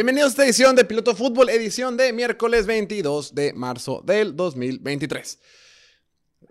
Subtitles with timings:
[0.00, 5.38] Bienvenidos a esta edición de Piloto Fútbol, edición de miércoles 22 de marzo del 2023.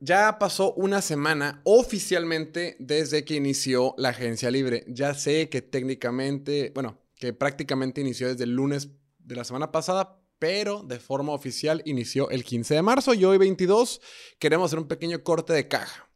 [0.02, 4.86] Ya pasó una semana oficialmente desde que inició la agencia libre.
[4.88, 10.22] Ya sé que técnicamente, bueno, que prácticamente inició desde el lunes de la semana pasada,
[10.38, 14.00] pero de forma oficial inició el 15 de marzo y hoy 22
[14.38, 16.08] queremos hacer un pequeño corte de caja.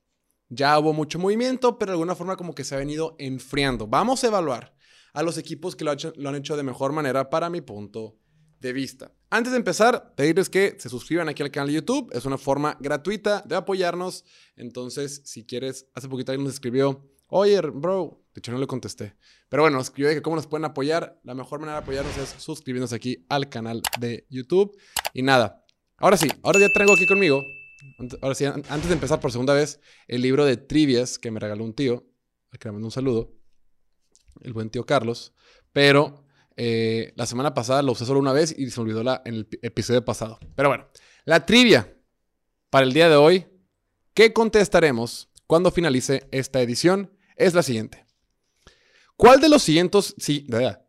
[0.50, 3.88] Ya hubo mucho movimiento, pero de alguna forma como que se ha venido enfriando.
[3.88, 4.73] Vamos a evaluar
[5.14, 8.18] a los equipos que lo, han hecho de mejor manera para mi punto
[8.60, 9.12] de vista.
[9.30, 12.10] Antes de empezar, pedirles que se suscriban aquí al canal de YouTube.
[12.14, 14.26] Es una forma gratuita de apoyarnos.
[14.56, 19.16] Entonces, si quieres, hace poquito alguien nos escribió, oye, bro, de hecho no le contesté.
[19.50, 21.20] Pero bueno, escribió de que cómo nos pueden apoyar.
[21.24, 24.76] La mejor manera de apoyarnos es suscribiéndose aquí al canal de YouTube.
[25.14, 25.64] Y nada,
[25.98, 27.44] ahora sí, ahora ya traigo aquí conmigo,
[28.22, 31.66] ahora sí, antes de empezar por segunda vez, el libro de trivias que me regaló
[31.66, 32.06] un tío,
[32.52, 33.43] al que le mando un saludo
[34.44, 35.34] el buen tío Carlos,
[35.72, 39.36] pero eh, la semana pasada lo usé solo una vez y se olvidó la, en
[39.36, 40.40] el episodio pasado.
[40.56, 40.88] Pero bueno,
[41.26, 41.96] la trivia
[42.70, 43.46] para el día de hoy,
[44.14, 47.12] ¿qué contestaremos cuando finalice esta edición?
[47.36, 48.06] Es la siguiente.
[49.16, 50.48] ¿Cuál de los siguientes, sí,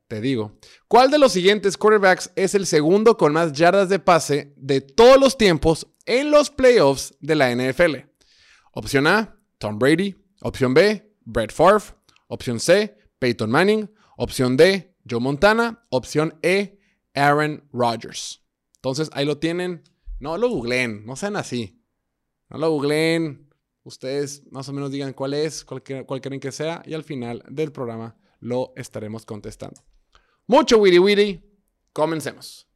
[0.09, 4.53] te digo, cuál de los siguientes quarterbacks es el segundo con más yardas de pase
[4.57, 7.97] de todos los tiempos en los playoffs de la NFL?
[8.73, 10.17] Opción A, Tom Brady.
[10.41, 11.85] Opción B, Brett Favre.
[12.27, 13.91] Opción C, Peyton Manning.
[14.17, 15.83] Opción D, Joe Montana.
[15.91, 16.79] Opción E,
[17.15, 18.43] Aaron Rodgers.
[18.77, 19.83] Entonces ahí lo tienen.
[20.21, 21.83] No lo googleen, no sean así.
[22.49, 23.51] No lo googleen.
[23.83, 26.83] Ustedes más o menos digan cuál es, cuál, quieren que sea.
[26.87, 29.83] Y al final del programa lo estaremos contestando.
[30.47, 31.43] Mucho witty witty.
[31.93, 32.67] Comencemos.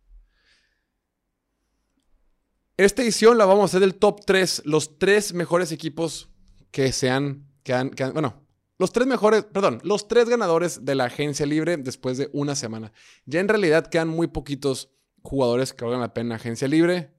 [2.77, 6.28] Esta edición la vamos a hacer del top 3, los tres mejores equipos
[6.70, 8.47] que sean, que han, que han, bueno,
[8.79, 12.93] los tres mejores, perdón, los tres ganadores de la agencia libre después de una semana.
[13.27, 14.91] Ya en realidad quedan muy poquitos
[15.22, 17.12] jugadores que valgan la pena agencia libre.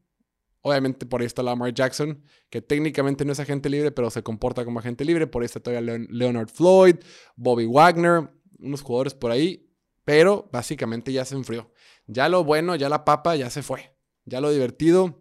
[0.61, 4.65] Obviamente por ahí está Lamar Jackson, que técnicamente no es agente libre, pero se comporta
[4.65, 5.27] como agente libre.
[5.27, 6.95] Por ahí está todavía Leonard Floyd,
[7.35, 9.69] Bobby Wagner, unos jugadores por ahí.
[10.05, 11.71] Pero básicamente ya se enfrió.
[12.07, 13.95] Ya lo bueno, ya la papa, ya se fue.
[14.25, 15.19] Ya lo divertido,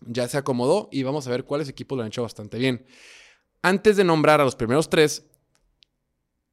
[0.00, 2.86] ya se acomodó y vamos a ver cuáles equipos lo han hecho bastante bien.
[3.62, 5.26] Antes de nombrar a los primeros tres,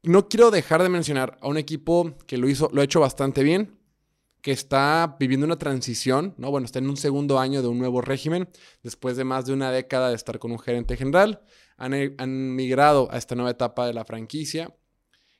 [0.03, 3.41] no quiero dejar de mencionar a un equipo que lo hizo, lo ha hecho bastante
[3.41, 3.80] bien,
[4.41, 6.52] que está viviendo una transición, ¿no?
[6.52, 8.50] Bueno, está en un segundo año de un nuevo régimen,
[8.84, 11.42] después de más de una década de estar con un gerente general,
[11.78, 14.75] han, eh, migrado a esta nueva etapa de la franquicia.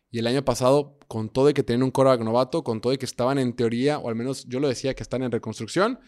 [0.10, 2.98] Y el año pasado, con todo y que tienen un coreback novato, con todo y
[2.98, 6.00] que estaban en teoría, o al menos yo lo decía que están en reconstrucción,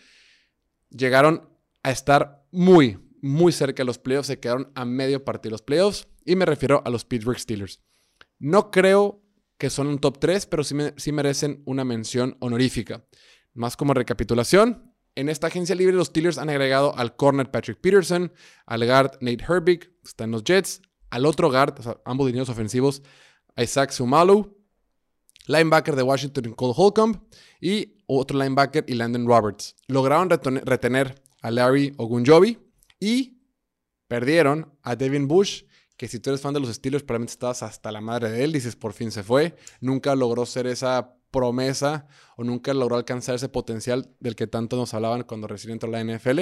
[0.90, 1.50] llegaron
[1.84, 5.64] a estar muy, muy cerca de los playoffs, se quedaron a medio partido de los
[5.64, 7.82] playoffs, y me refiero a los Pittsburgh Steelers.
[8.40, 9.22] No creo
[9.58, 13.06] que son un top 3, pero sí, merecen una mención honorífica.
[13.54, 18.34] Más como recapitulación, en esta agencia libre los Steelers han agregado al corner Patrick Peterson,
[18.66, 23.02] al guard Nate Herbig, que está en los Jets, al otro guard, ambos dineros ofensivos,
[23.56, 24.58] Isaac Sumalu,
[25.48, 27.22] linebacker de Washington Cole Holcomb
[27.62, 29.76] y otro linebacker y Landon Roberts.
[29.88, 32.58] Lograron retener a Larry Ogunjobi
[33.00, 33.42] y
[34.08, 35.64] perdieron a Devin Bush
[35.98, 38.52] que si tú eres fan de los estilos, probablemente estabas hasta la madre de él,
[38.52, 42.08] dices, por fin se fue, nunca logró ser esa promesa
[42.38, 46.04] o nunca logró alcanzar ese potencial del que tanto nos hablaban cuando recién entró la
[46.04, 46.42] NFL.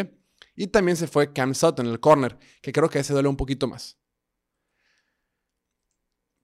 [0.55, 3.67] Y también se fue Cam Sutton, el corner, que creo que ese duele un poquito
[3.67, 3.97] más.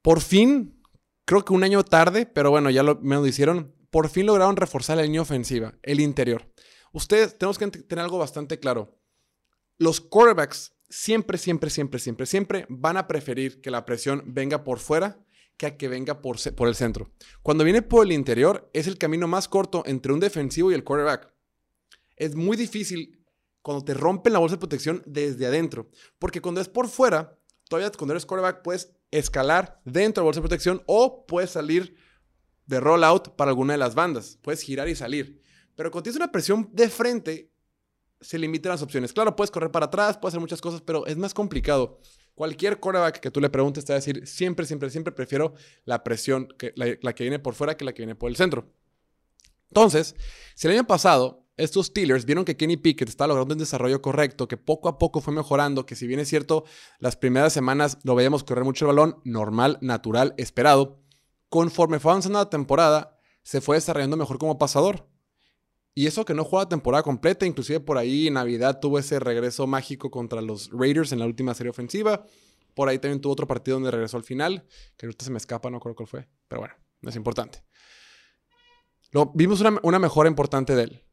[0.02, 0.82] Por fin,
[1.26, 4.56] creo que un año tarde, pero bueno, ya lo, me lo hicieron, por fin lograron
[4.56, 6.52] reforzar la línea ofensiva, el interior.
[6.94, 9.00] Ustedes tenemos que tener algo bastante claro.
[9.78, 14.80] Los quarterbacks siempre, siempre, siempre, siempre, siempre van a preferir que la presión venga por
[14.80, 15.20] fuera
[15.60, 17.12] que a que venga por, el centro.
[17.44, 20.86] Cuando viene por el interior, es el camino más corto entre un defensivo y el
[20.86, 21.34] quarterback.
[22.16, 23.22] Es muy difícil
[23.62, 25.90] cuando te rompen la bolsa de protección desde adentro.
[26.18, 27.38] Porque cuando es por fuera,
[27.68, 31.94] todavía cuando eres quarterback puedes escalar dentro de la bolsa de protección o puedes salir
[32.66, 34.40] de rollout para alguna de las bandas.
[34.42, 35.42] Puedes girar y salir.
[35.76, 37.52] Pero cuando tienes una presión de frente,
[38.22, 39.14] se limitan las opciones.
[39.14, 42.00] Claro, puedes correr para atrás, puedes hacer muchas cosas, pero es más complicado.
[42.36, 45.54] Cualquier quarterback que tú le preguntes te va a decir, siempre, siempre, siempre prefiero
[45.86, 48.74] la presión, que, la, que viene por fuera que la que viene por el centro.
[49.68, 50.16] Entonces,
[50.56, 54.48] si el año pasado estos Steelers vieron que Kenny Pickett estaba logrando un desarrollo correcto,
[54.48, 56.64] que poco a poco fue mejorando, que si bien es cierto,
[57.00, 61.02] las primeras semanas lo veíamos correr mucho el balón, normal, natural, esperado,
[61.50, 65.06] conforme fue avanzando la temporada, se fue desarrollando mejor como pasador.
[66.00, 69.68] Y eso que no juega temporada completa, inclusive por ahí en Navidad tuvo ese regreso
[69.68, 72.24] mágico contra los Raiders en la última serie ofensiva.
[72.74, 74.66] Por ahí también tuvo otro partido donde regresó al final,
[74.96, 77.66] que ahorita se me escapa, no creo cuál fue, pero bueno, no es importante.
[79.34, 81.04] Vimos una, una mejora importante de él.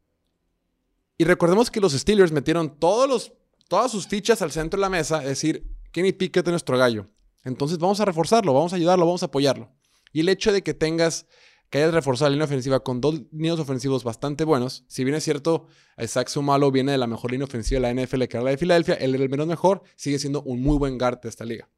[1.17, 3.33] Y recordemos que los Steelers metieron todos los,
[3.67, 7.07] todas sus fichas al centro de la mesa, es decir, Kenny Pickett es nuestro gallo.
[7.43, 9.69] Entonces vamos a reforzarlo, vamos a ayudarlo, vamos a apoyarlo.
[10.13, 11.27] Y el hecho de que tengas,
[11.69, 15.23] que hayas reforzado la línea ofensiva con dos niños ofensivos bastante buenos, si bien es
[15.23, 15.67] cierto,
[15.97, 18.57] Isaac Sumalo viene de la mejor línea ofensiva de la NFL, que era la de
[18.57, 21.69] Filadelfia, él era el menos mejor, sigue siendo un muy buen guard de esta liga.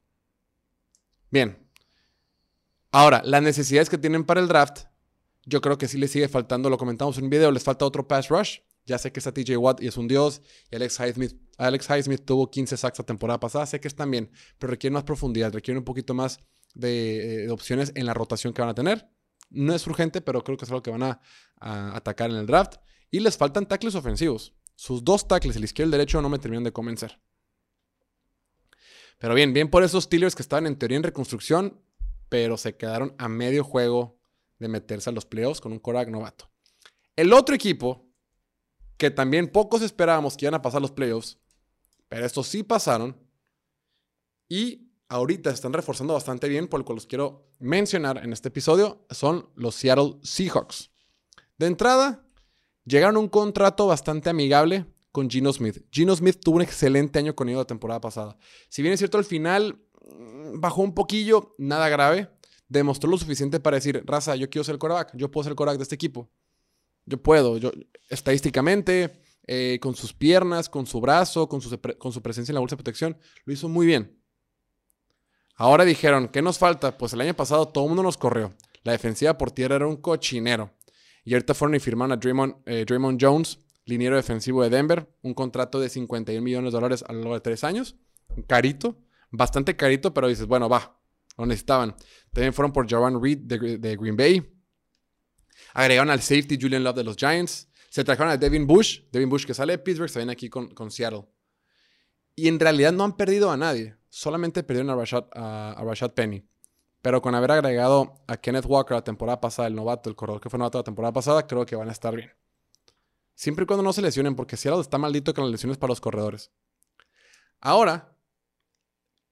[1.32, 1.68] Bien.
[2.92, 4.86] Ahora, las necesidades que tienen para el draft,
[5.46, 8.08] yo creo que sí les sigue faltando, lo comentamos en un video, les falta otro
[8.08, 8.60] pass rush.
[8.86, 10.42] Ya sé que está TJ Watt y es un dios.
[10.72, 13.66] Y Alex Highsmith, Alex Highsmith tuvo 15 sacks la temporada pasada.
[13.68, 16.40] Sé que están bien, pero requieren más profundidad, requieren un poquito más
[16.74, 19.08] de, eh, opciones en la rotación que van a tener.
[19.50, 21.22] No es urgente, pero creo que es algo que van a,
[21.60, 22.76] atacar en el draft.
[23.12, 24.54] Y les faltan tackles ofensivos.
[24.76, 27.20] Sus dos tackles, el izquierdo y el derecho, no me terminan de convencer.
[29.18, 31.82] Pero bien, bien por esos Steelers que estaban en teoría en reconstrucción,
[32.30, 34.22] pero se quedaron a medio juego
[34.60, 36.50] de meterse a los playoffs con un Korak novato.
[37.16, 38.10] El otro equipo
[38.98, 41.40] que también pocos esperábamos que iban a pasar los playoffs,
[42.10, 43.18] pero estos sí pasaron.
[44.50, 49.06] Y ahorita están reforzando bastante bien, por lo que los quiero mencionar en este episodio,
[49.10, 50.92] son los Seattle Seahawks.
[51.58, 52.26] De entrada,
[52.86, 55.84] llegaron a un contrato bastante amigable con Gino Smith.
[55.92, 58.38] Gino Smith tuvo un excelente año con ellos la temporada pasada.
[58.70, 62.30] Si bien es cierto, al final mm, bajó un poquillo, nada grave.
[62.68, 65.56] Demostró lo suficiente para decir, raza, yo quiero ser el quarterback, yo puedo ser el
[65.56, 66.30] quarterback de este equipo.
[67.06, 67.72] Yo puedo, yo
[68.10, 72.60] estadísticamente, eh, con sus piernas, con su brazo, con su, con su presencia en la
[72.60, 74.19] bolsa de protección, lo hizo muy bien.
[75.60, 76.98] Ahora dijeron, ¿qué nos falta?
[76.98, 78.56] Pues el año pasado todo el mundo nos corrió.
[78.84, 80.72] La defensiva por tierra era un cochinero.
[81.26, 82.86] Y ahorita fueron y firmaron a Draymond, eh,
[83.20, 87.34] Jones, liniero defensivo de Denver, un contrato de 51 millones de dólares a lo largo
[87.34, 87.98] de tres años.
[88.48, 90.98] Carito, bastante carito, pero dices, bueno, va,
[91.38, 91.94] lo necesitaban.
[92.32, 94.60] También fueron por Jaron Reed de Green Bay,
[95.74, 97.70] Agregaron al safety Julian Love de los Giants.
[97.90, 99.02] Se trajeron a Devin Bush.
[99.12, 101.26] Devin Bush que sale de Pittsburgh, se viene aquí con, con Seattle.
[102.36, 103.99] Y en realidad no han perdido a nadie.
[104.10, 106.44] Solamente perdieron a Rashad, a, Rashad Penny.
[107.02, 110.50] Pero con haber agregado a Kenneth Walker la temporada pasada, el novato, el corredor que
[110.50, 112.32] fue novato la temporada pasada, creo que van a estar bien.
[113.36, 116.02] Siempre y cuando no se lesionen, porque Seattle está maldito con las lesiones para los
[116.02, 116.52] corredores.
[117.62, 118.18] Ahora,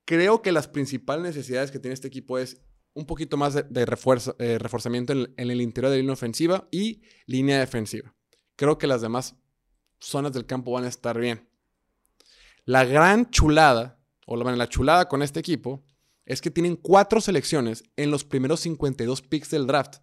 [0.05, 2.61] creo que las principales necesidades que tiene este equipo es
[2.93, 7.59] un poquito más de, refuerzo, eh, reforzamiento en, el interior de línea ofensiva y línea
[7.59, 8.15] defensiva.
[8.55, 9.35] Creo que las demás
[9.99, 11.47] zonas del campo van a estar bien.
[12.65, 13.96] La gran chulada,
[14.27, 15.83] o la, la chulada con este equipo,
[16.25, 19.95] es que tienen cuatro selecciones en los primeros 52 picks del draft.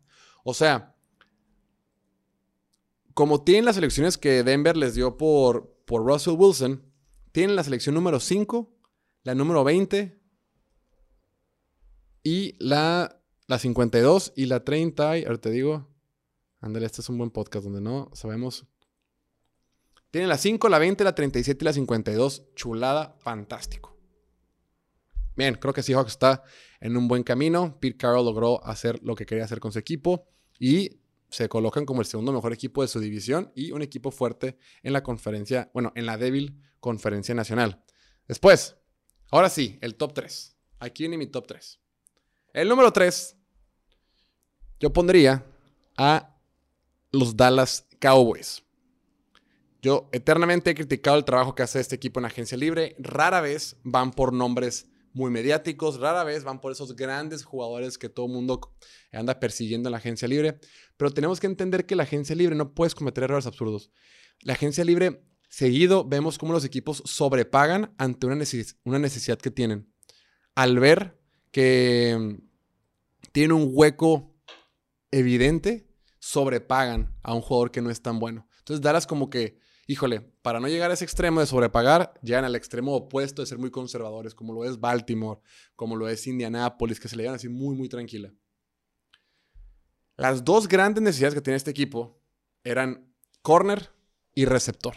[0.42, 0.96] O sea,
[3.12, 6.82] como tienen las selecciones que Denver les dio por, por Russell Wilson,
[7.32, 8.74] tienen la selección número 5,
[9.24, 10.18] la número 20,
[12.22, 15.86] y la, la 52 y la 30, ahora te digo,
[16.60, 18.66] ándale, este es un buen podcast donde no sabemos.
[20.10, 22.54] Tienen la 5, la 20, la 37 y la 52.
[22.54, 23.93] Chulada, fantástico.
[25.36, 26.42] Bien, creo que Seahawks está
[26.80, 27.78] en un buen camino.
[27.80, 30.26] Pete Carroll logró hacer lo que quería hacer con su equipo
[30.58, 34.56] y se colocan como el segundo mejor equipo de su división y un equipo fuerte
[34.82, 37.82] en la conferencia, bueno, en la débil conferencia nacional.
[38.28, 38.76] Después,
[39.30, 40.56] ahora sí, el top 3.
[40.78, 41.80] Aquí viene mi top 3.
[42.52, 43.36] El número 3,
[44.78, 45.44] yo pondría
[45.96, 46.36] a
[47.10, 48.62] los Dallas Cowboys.
[49.82, 52.94] Yo eternamente he criticado el trabajo que hace este equipo en agencia libre.
[52.98, 58.08] Rara vez van por nombres muy mediáticos, rara vez van por esos grandes jugadores que
[58.08, 58.60] todo el mundo
[59.12, 60.58] anda persiguiendo en la agencia libre.
[60.96, 63.90] Pero tenemos que entender que la agencia libre no puedes cometer errores absurdos.
[64.40, 68.44] La agencia libre, seguido, vemos cómo los equipos sobrepagan ante una,
[68.84, 69.90] una necesidad que tienen.
[70.56, 71.18] Al ver
[71.52, 74.34] que mm, tiene un hueco
[75.12, 78.48] evidente, sobrepagan a un jugador que no es tan bueno.
[78.58, 82.56] Entonces, Dallas como que, híjole, para no llegar a ese extremo de sobrepagar, llegan al
[82.56, 85.40] extremo opuesto de ser muy conservadores, como lo es Baltimore,
[85.76, 88.32] como lo es Indianapolis, que se le llevan así muy, muy tranquila.
[90.16, 92.20] Las dos grandes necesidades que tiene este equipo
[92.62, 93.12] eran
[93.42, 93.90] corner
[94.34, 94.94] y receptor.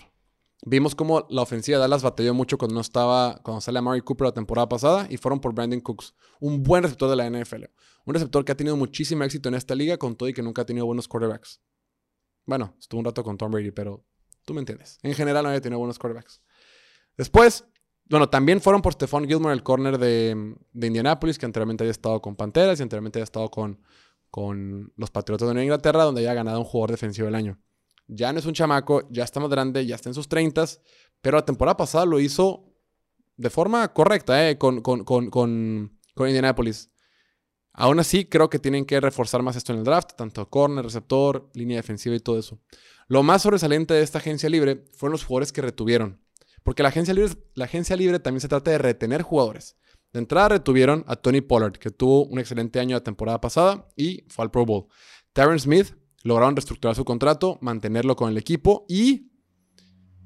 [0.65, 4.01] Vimos cómo la ofensiva de Dallas batalló mucho cuando no estaba, cuando sale a Murray
[4.01, 7.65] Cooper la temporada pasada y fueron por Brandon Cooks, un buen receptor de la NFL.
[8.05, 10.63] Un receptor que ha tenido muchísimo éxito en esta liga con todo y que nunca
[10.63, 11.61] ha tenido buenos quarterbacks.
[12.45, 14.05] Bueno, estuvo un rato con Tom Brady, pero
[14.47, 14.97] tú me entiendes.
[15.03, 16.41] En general no había tenido buenos quarterbacks.
[17.17, 17.65] Después,
[18.05, 22.37] bueno, también fueron por Stephon Gilmore, el corner de, Indianapolis, que anteriormente había estado con
[22.37, 23.81] Panteras y anteriormente había estado con,
[24.31, 27.59] con los Patriotas de Nueva Inglaterra, donde había ganado un jugador defensivo del año.
[28.07, 30.63] Ya no es un chamaco, ya está más grande, ya está en sus 30,
[31.21, 32.73] pero la temporada pasada lo hizo
[33.35, 36.89] de forma correcta, eh, con, con, con, con, Indianapolis.
[37.79, 41.47] Aún así, creo que tienen que reforzar más esto en el draft, tanto corner, receptor,
[41.53, 42.59] línea defensiva y todo eso.
[43.07, 46.19] Lo más sobresaliente de esta agencia libre fueron los jugadores que retuvieron.
[46.63, 49.77] Porque la agencia libre, la agencia libre también se trata de retener jugadores.
[50.11, 54.25] De entrada retuvieron a Tony Pollard, que tuvo un excelente año la temporada pasada y
[54.27, 54.87] fue al Pro Bowl.
[55.33, 55.93] Tyron Smith
[56.23, 59.31] lograron reestructurar su contrato, mantenerlo con el equipo y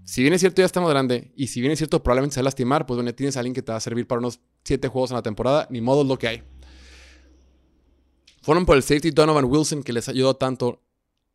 [0.05, 2.43] si bien es cierto ya estamos grande y si bien es cierto probablemente se va
[2.43, 4.88] a lastimar, pues bueno, tienes a alguien que te va a servir para unos 7
[4.88, 6.43] juegos en la temporada, ni modo es lo que hay.
[8.41, 10.83] Fueron por el safety Donovan Wilson que les ayudó tanto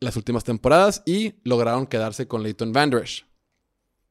[0.00, 3.26] las últimas temporadas y lograron quedarse con Leighton Vandresh.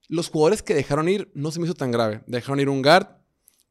[0.08, 2.24] Los jugadores que dejaron ir no se me hizo tan grave.
[2.28, 3.08] Dejaron ir un guard,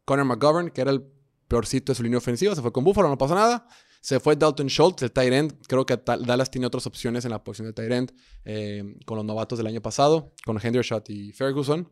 [0.04, 1.04] Connor McGovern, que era el
[1.48, 3.68] peorcito de su línea ofensiva, se fue con Buffalo, no pasa nada.
[4.00, 5.66] Se fue Dalton Schultz, el tight end.
[5.66, 8.12] Creo que Dallas tiene otras opciones en la posición de tight end
[8.44, 11.88] eh, con los novatos del año pasado, con Hendershot y Ferguson.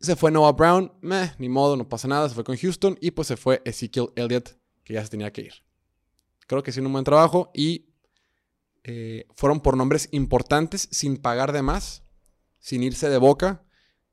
[0.00, 2.28] Se fue Noah Brown, meh, ni modo, no pasa nada.
[2.28, 5.42] Se fue con Houston y pues se fue Ezekiel Elliott, que ya se tenía que
[5.42, 5.67] ir.
[6.48, 7.90] Creo que hicieron un buen trabajo y
[8.82, 12.02] eh, fueron por nombres importantes sin pagar de más,
[12.58, 13.64] sin irse de boca.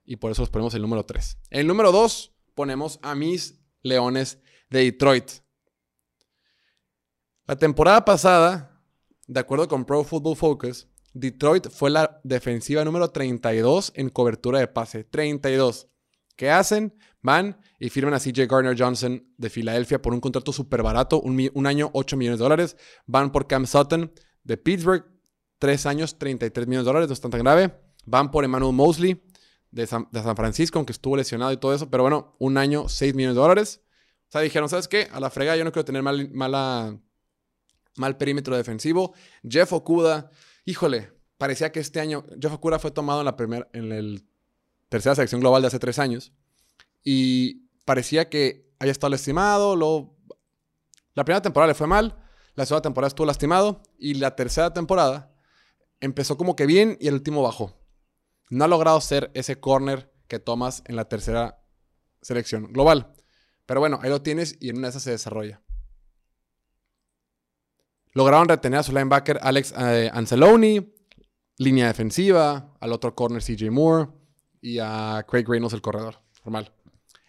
[0.03, 1.39] Y por eso los ponemos el número 3.
[1.49, 4.39] El número 2 ponemos a mis Leones
[4.69, 5.31] de Detroit.
[7.47, 8.81] La temporada pasada,
[9.27, 14.67] de acuerdo con Pro Football Focus, Detroit fue la defensiva número 32 en cobertura de
[14.67, 15.05] pase.
[15.05, 15.87] 32.
[16.35, 16.93] ¿Qué hacen?
[17.21, 21.67] Van y firman a CJ Gardner Johnson de Filadelfia por un contrato súper barato, un,
[21.67, 22.77] año 8 millones de dólares.
[23.07, 24.11] Van por Cam Sutton
[24.43, 25.05] de Pittsburgh,
[25.59, 27.73] 3 años 33 millones de dólares, no es tan grave.
[28.05, 29.23] Van por Emmanuel Mosley
[29.71, 33.35] de San, Francisco, aunque estuvo lesionado y todo eso, pero bueno, un año 6 millones
[33.35, 33.81] de dólares.
[34.27, 35.07] O sea, dijeron, ¿sabes qué?
[35.11, 36.99] A la frega yo no quiero tener mal, mala
[37.97, 39.13] mal perímetro defensivo.
[39.47, 40.29] Jeff Okuda,
[40.65, 43.97] híjole, parecía que este año Jeff Okuda fue tomado en la primera, en la
[44.89, 46.31] tercera selección global de hace tres años
[47.03, 49.75] y parecía que haya estado lastimado.
[51.13, 52.17] La primera temporada le fue mal,
[52.55, 55.33] la segunda temporada estuvo lastimado y la tercera temporada
[56.01, 57.79] empezó como que bien y el último bajó.
[58.49, 61.63] No ha logrado ser ese corner que tomas en la tercera
[62.21, 63.13] selección global.
[63.65, 65.61] Pero bueno, ahí lo tienes y en una de esas se desarrolla.
[68.13, 70.93] Lograron retener a su linebacker Alex eh, Anceloni,
[71.57, 74.09] línea defensiva, al otro corner CJ Moore
[74.65, 76.19] y a Craig Reynolds, el corredor.
[76.41, 76.73] Formal.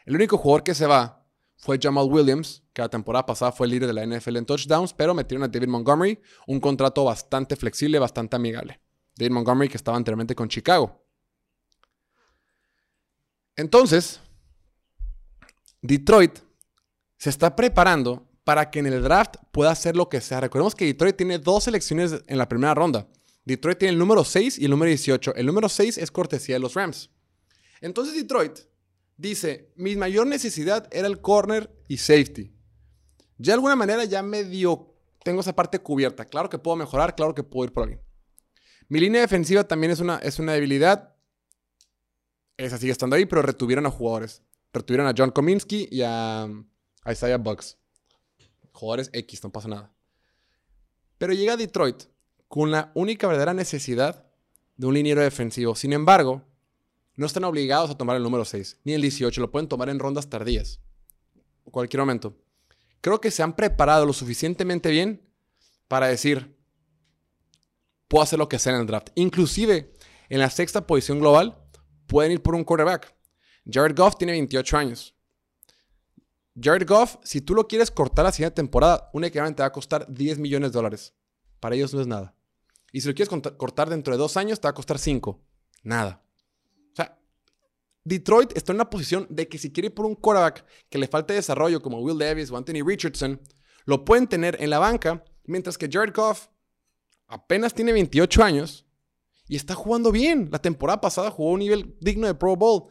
[0.07, 1.23] El único jugador que se va
[1.59, 4.95] fue Jamal Williams, que la temporada pasada fue el líder de la NFL en touchdowns,
[4.95, 8.81] pero metieron a David Montgomery, un contrato bastante flexible, bastante amigable.
[9.17, 11.05] David Montgomery que estaba anteriormente con Chicago.
[13.55, 14.21] Entonces,
[15.83, 16.39] Detroit
[17.19, 20.41] se está preparando para que en el draft pueda hacer lo que sea.
[20.41, 23.07] Recordemos que Detroit tiene dos selecciones en la primera ronda.
[23.45, 25.35] Detroit tiene el número 6 y el número 18.
[25.35, 27.11] El número 6 es cortesía de los Rams.
[27.81, 28.59] Entonces Detroit
[29.17, 32.53] dice, mi mayor necesidad era el corner y safety.
[33.39, 36.25] Ya de alguna manera ya medio tengo esa parte cubierta.
[36.25, 37.99] Claro que puedo mejorar, claro que puedo ir por ahí.
[38.89, 41.15] Mi línea defensiva también es una, es una debilidad.
[42.57, 44.43] Esa sigue estando ahí, pero retuvieron a jugadores.
[44.73, 47.79] Retuvieron a John Kominski y a, a Isaiah Bucks
[48.77, 49.93] jugadores X, no pasa nada.
[51.19, 52.05] Pero llega a Detroit
[52.49, 54.27] con la única verdadera necesidad
[54.77, 55.75] de un liniero defensivo.
[55.75, 56.43] Sin embargo,
[57.17, 59.99] no están obligados a tomar el número 6, ni el 18, lo pueden tomar en
[59.99, 60.81] rondas tardías,
[61.65, 62.37] cualquier momento.
[63.01, 65.29] Creo que se han preparado lo suficientemente bien
[65.89, 66.57] para decir,
[68.09, 69.09] puedo hacer lo que sea en el draft.
[69.15, 69.93] Inclusive,
[70.29, 71.57] en la sexta posición global,
[72.07, 73.15] pueden ir por un quarterback.
[73.71, 75.15] Jared Goff tiene 28 años.
[76.61, 80.07] Jared Goff, si tú lo quieres cortar la siguiente temporada, únicamente te va a costar
[80.09, 81.15] 10 millones de dólares.
[81.61, 82.35] Para ellos no es nada.
[82.93, 85.41] Y si lo quieres cortar dentro de dos años, te va a costar 5.
[85.83, 86.26] Nada.
[88.07, 91.09] Detroit está en una posición de que si quiere ir por un quarterback que le
[91.09, 93.41] falte desarrollo, como Will Davis o Anthony Richardson,
[93.85, 96.47] lo pueden tener en la banca, mientras que Jared Goff
[97.27, 98.87] apenas tiene 28 años
[99.49, 100.49] y está jugando bien.
[100.53, 102.85] La temporada pasada jugó a un nivel digno de Pro Bowl.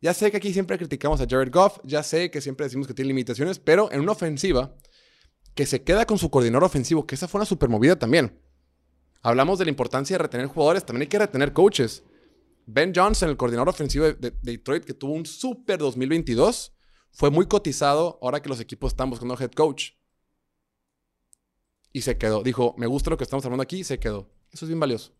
[0.00, 2.94] Ya sé que aquí siempre criticamos a Jared Goff, ya sé que siempre decimos que
[2.94, 4.74] tiene limitaciones, pero en una ofensiva
[5.54, 8.36] que se queda con su coordinador ofensivo, que esa fue una super movida también.
[9.22, 12.02] Hablamos de la importancia de retener jugadores, también hay que retener coaches.
[12.66, 16.72] Ben Johnson, el coordinador ofensivo de, Detroit, que tuvo un super 2022,
[17.12, 19.92] fue muy cotizado ahora que los equipos están buscando head coach.
[21.92, 22.42] Y se quedó.
[22.42, 24.28] Dijo, me gusta lo que estamos hablando aquí, y se quedó.
[24.50, 25.14] Eso es bien valioso.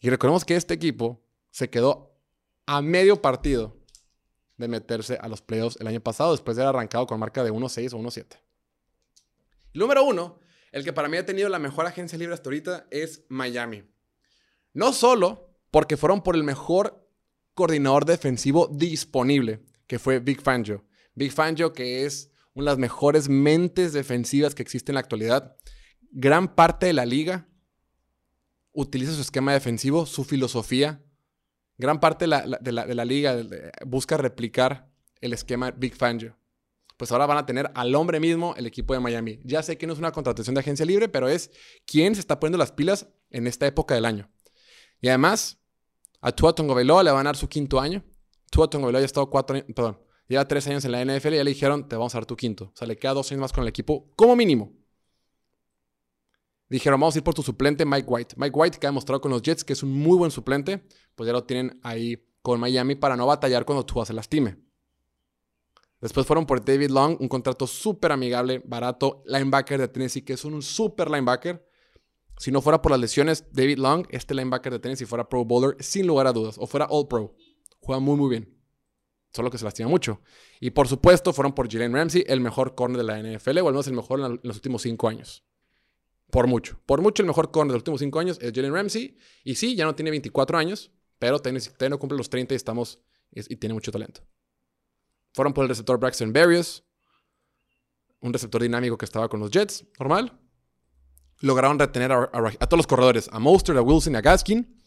[0.00, 2.16] Y recordemos que este equipo se quedó
[2.66, 3.76] a medio partido
[4.56, 7.52] de meterse a los playoffs el año pasado, después de haber arrancado con marca de
[7.52, 8.38] 1-6 o 1-7.
[9.72, 10.38] Número uno,
[10.70, 13.82] el que para mí ha tenido la mejor agencia libre hasta ahorita es Miami.
[14.72, 17.04] No solo porque fueron por el mejor
[17.54, 20.84] coordinador defensivo disponible, que fue Big Fangio.
[21.16, 25.56] Big Fangio, que es una de las mejores mentes defensivas que existe en la actualidad.
[26.12, 27.48] Gran parte de la liga
[28.70, 31.02] utiliza su esquema defensivo, su filosofía.
[31.76, 33.36] Gran parte de la, liga
[33.84, 34.88] busca replicar
[35.20, 36.38] el esquema Big Fangio.
[36.96, 39.40] Pues ahora van a tener al hombre mismo el equipo de Miami.
[39.42, 41.50] Ya sé que no es una contratación de agencia libre, pero es
[41.84, 44.30] quien se está poniendo las pilas en esta época del año.
[45.00, 45.58] Y además,
[46.24, 48.02] a Tua Tongoveloa le van a dar su quinto año.
[48.50, 51.36] Tua Tongoveloa ya ha estado cuatro años, perdón, lleva tres años en la NFL y
[51.36, 52.64] ya le dijeron, te vamos a dar tu quinto.
[52.64, 54.72] O sea, le queda dos años más con el equipo, como mínimo.
[56.70, 58.36] Dijeron, vamos a ir por tu suplente Mike White.
[58.38, 60.82] Mike White, que ha demostrado con los Jets que es un muy buen suplente,
[61.14, 64.56] pues ya lo tienen ahí con Miami para no batallar cuando Tua se lastime.
[66.00, 70.44] Después fueron por David Long, un contrato súper amigable, barato, linebacker de Tennessee, que es
[70.46, 71.68] un súper linebacker.
[72.38, 75.76] Si no fuera por las lesiones, David Long, este linebacker de Tennessee, fuera Pro Bowler
[75.80, 77.36] sin lugar a dudas, o fuera All Pro.
[77.80, 78.54] Juega muy, muy bien.
[79.32, 80.20] Solo que se lastima mucho.
[80.60, 83.74] Y por supuesto, fueron por Jalen Ramsey, el mejor corner de la NFL, o al
[83.74, 85.44] menos el mejor en los últimos cinco años.
[86.30, 86.80] Por mucho.
[86.86, 89.16] Por mucho, el mejor corner de los últimos cinco años es Jalen Ramsey.
[89.42, 93.00] Y sí, ya no tiene 24 años, pero todavía no cumple los 30 y, estamos,
[93.32, 94.22] y tiene mucho talento.
[95.32, 96.84] Fueron por el receptor Braxton Berrios,
[98.20, 100.40] un receptor dinámico que estaba con los Jets, normal.
[101.44, 104.80] Lograron retener a, todos los corredores, a Monster, a Wilson y a Gaskin.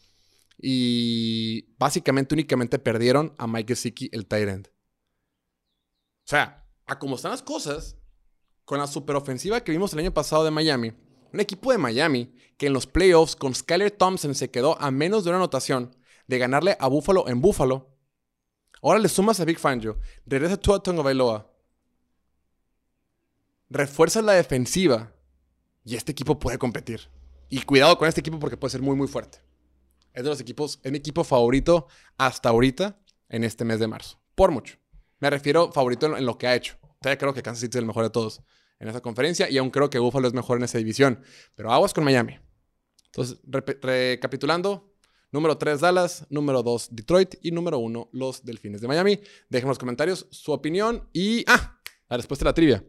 [0.60, 4.66] Y básicamente únicamente perdieron a Mike Gesicki, el tight end.
[4.66, 7.96] O sea, a como están las cosas,
[8.64, 10.92] con la superofensiva que vimos el año pasado de Miami,
[11.32, 15.22] un equipo de Miami que en los playoffs con Skyler Thompson se quedó a menos
[15.22, 15.96] de una anotación
[16.26, 17.96] de ganarle a Buffalo en Buffalo.
[18.82, 21.52] Ahora le sumas a Big Fangio, regresa tú a Tonga Bailoa,
[23.70, 25.14] refuerzas la defensiva
[25.88, 27.00] y este equipo puede competir.
[27.48, 29.38] Y cuidado con este equipo porque puede ser muy, muy fuerte.
[30.12, 31.86] Es de los equipos, es mi equipo favorito
[32.18, 34.20] hasta ahorita en este mes de marzo.
[34.34, 34.76] Por mucho.
[35.18, 36.76] Me refiero favorito en, lo que ha hecho.
[37.00, 38.42] Todavía creo que Kansas City es el mejor de todos
[38.78, 41.22] en esa conferencia y aún creo que Buffalo es mejor en esa división.
[41.54, 42.38] Pero aguas con Miami.
[43.06, 43.40] Entonces,
[43.80, 44.94] recapitulando,
[45.32, 49.20] número 3 Dallas, número 2 Detroit y número 1 los Delfines de Miami.
[49.48, 51.44] Dejen en los comentarios su opinión y...
[51.46, 52.84] Ah, la respuesta de la trivia.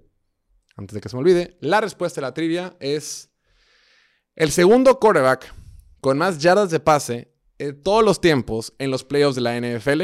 [0.80, 3.30] Antes de que se me olvide, la respuesta de la trivia es
[4.38, 5.54] el segundo quarterback
[6.00, 10.04] con más yardas de pase en todos los tiempos en los playoffs de la NFL.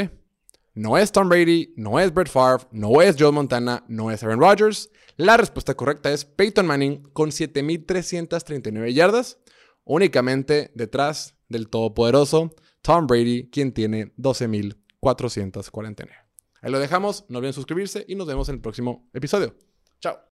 [0.73, 4.41] No es Tom Brady, no es Brett Favre, no es Joe Montana, no es Aaron
[4.41, 4.89] Rodgers.
[5.15, 9.39] La respuesta correcta es Peyton Manning con 7.339 yardas,
[9.85, 16.09] únicamente detrás del todopoderoso Tom Brady, quien tiene 12.449.
[16.61, 19.55] Ahí lo dejamos, no olviden suscribirse y nos vemos en el próximo episodio.
[20.01, 20.19] Chao.